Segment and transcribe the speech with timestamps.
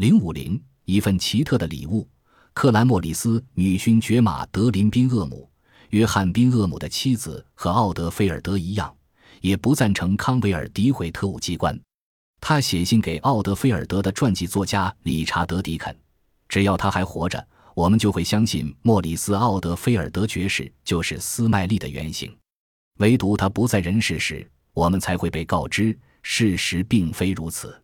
[0.00, 2.08] 零五零，一份奇特的礼物。
[2.54, 5.46] 克兰莫里斯女勋爵马德琳·宾厄姆，
[5.90, 8.96] 约翰·宾厄姆的妻子和奥德菲尔德一样，
[9.42, 11.78] 也不赞成康维尔诋毁特务机关。
[12.40, 15.94] 他写信给奥德菲尔德的传记作家理查德·迪肯
[16.48, 22.30] ：“只要他还活着，我们就会相信莫里斯·奥德菲尔德爵士就是斯麦利的原型；
[23.00, 27.78] 唯独他不在人世时，我们才会被告知事实并非如此。”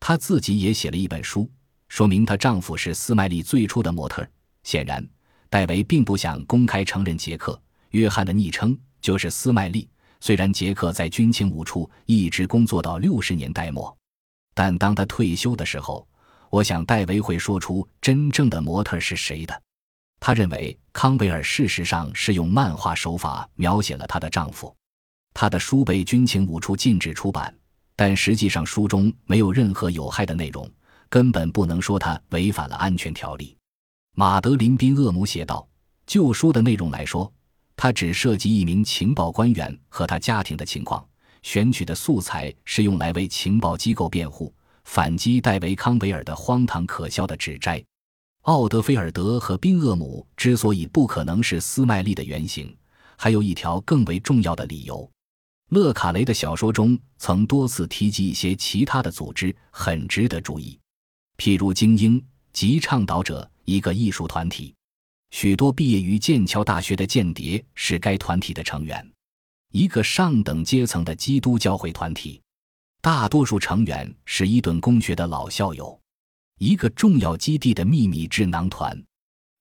[0.00, 1.50] 她自己也写了一本书。
[1.88, 4.26] 说明她丈夫是斯麦利最初的模特。
[4.62, 5.06] 显然，
[5.48, 7.52] 戴维并不想公开承认杰克·
[7.90, 9.88] 约翰的昵称就是斯麦利。
[10.20, 13.96] 虽然杰克在军情五处一直工作到六十年代末，
[14.52, 16.06] 但当他退休的时候，
[16.50, 19.62] 我想戴维会说出真正的模特是谁的。
[20.20, 24.74] 他认为康维尔事实上是用漫画手法描写了她的丈夫。
[25.32, 27.54] 他的书被军情五处禁止出版，
[27.98, 30.70] 但实际上书中没有任何有害的内容。
[31.10, 33.56] 根本不能说他违反了安全条例，
[34.14, 35.66] 马德琳·宾厄姆写道
[36.06, 37.32] ：“就书的内容来说，
[37.74, 41.04] 他只涉及一名情报官员和他家庭的情况。
[41.42, 47.82] 选取的素材是用来为情报机构辩护，反击戴维·康维尔的荒唐可笑的指摘。
[48.42, 52.76] 奥德菲尔德和宾厄姆之所以不可能是斯麦利的原型，
[53.16, 55.10] 还有一条更为重要的理由：
[55.68, 60.78] 勒卡雷的小说中曾多次提及一些其他的组织，很值得注意。”
[61.36, 64.74] 譬如精英及倡导者一个艺术团体，
[65.30, 69.12] 许多毕业于剑桥大学的间谍是该团体的成员。
[69.72, 72.40] 一个上等阶层的基督教会团体，
[73.02, 76.00] 大多数成员是伊顿公学的老校友。
[76.58, 79.00] 一个重要基地的秘密智囊团，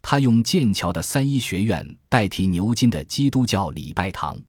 [0.02, 4.42] 他用剑桥的三一学院代替牛津的基督教礼拜堂。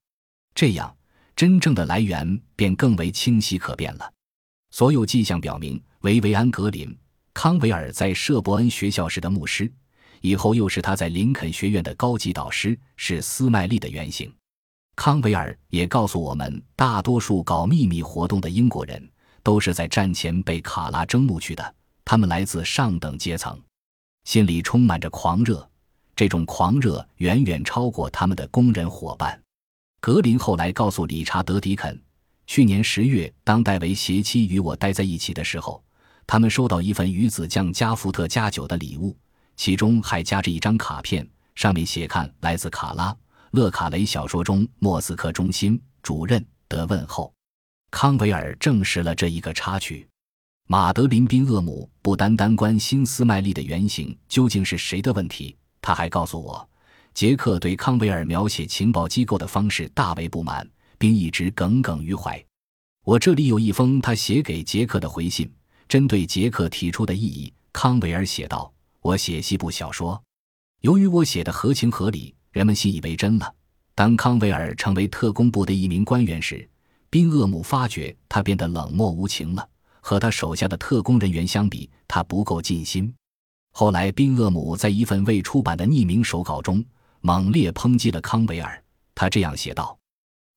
[0.55, 0.97] 这样，
[1.39, 4.13] 真正的来源便更为清晰可辨了。
[4.73, 6.93] 所有迹象表明，维维安·格林。
[7.33, 9.73] 康维尔在舍伯恩学校时的牧师，
[10.21, 14.35] 以后又是他在林肯学院的高级导师，是斯麦利的原型。
[14.97, 19.09] 康维尔也告诉我们，大多数搞秘密活动的英国人
[19.45, 23.57] 都是在战前被卡拉征募去的，他们来自上等阶层，
[24.25, 25.71] 心里充满着狂热，
[26.17, 29.41] 这种狂热远远超过他们的工人伙伴。
[30.01, 32.01] 格林后来告诉理查德·迪肯，
[32.47, 35.83] 去年十月，当戴维携妻与我待在一起的时候。
[36.27, 39.17] 他们收到一份鱼子酱加伏特加酒的礼物，
[39.57, 43.17] 其中还夹着一张卡片，上面写：“看，来自卡拉
[43.53, 47.33] 勒卡雷小说中莫斯科中心主任的问候。”
[47.91, 50.07] 康维尔证实了这一个插曲。
[50.67, 56.68] 马德琳·宾厄姆不单单关心斯麦利的原型究竟是谁的问题，他还告诉我，
[57.19, 60.65] 杰克对康维尔描写情报机构的方式大为不满，
[60.99, 62.41] 并一直耿耿于怀。
[63.05, 65.53] 我这里有一封他写给杰克的回信。
[65.89, 70.23] 针对杰克提出的异议，康维尔写道：“我写西部小说，
[70.83, 73.53] 由于我写的合情合理，人们信以为真了。
[73.97, 76.71] 当康维尔成为特工部的一名官员时，
[77.11, 79.69] 宾厄姆发觉他变得冷漠无情了。
[80.01, 83.13] 和他手下的特工人员相比，他不够尽心。
[83.73, 86.85] 后来，宾厄姆在一份未出版的匿名手稿中
[87.21, 88.83] 猛烈抨击了康维尔。
[89.15, 89.99] 他这样写道：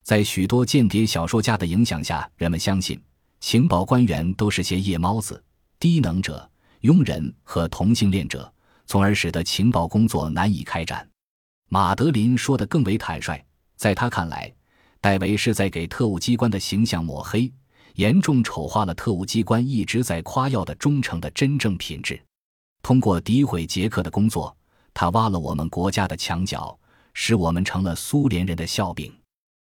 [0.04, 3.02] 在许多间谍小说家的影响下，人们相信。”
[3.42, 5.44] 情报官员都是些夜猫子、
[5.80, 6.48] 低能者、
[6.82, 8.54] 庸人和同性恋者，
[8.86, 11.10] 从而使得情报工作难以开展。
[11.68, 13.44] 马德琳说的更为坦率，
[13.78, 14.54] 在他看来，
[15.00, 17.52] 戴维是在给特务机关的形象抹黑，
[17.96, 22.22] 严重丑化了特务机关一直在夸耀的忠诚的真正品质。
[22.84, 24.56] 通过诋毁杰克的工作，
[24.94, 26.78] 他挖了我们国家的墙角，
[27.14, 29.21] 使我们成了苏联人的笑柄。